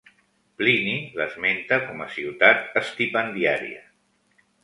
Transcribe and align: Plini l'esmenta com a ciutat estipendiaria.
Plini 0.61 0.93
l'esmenta 1.19 1.77
com 1.89 2.01
a 2.07 2.09
ciutat 2.15 2.67
estipendiaria. 2.83 3.87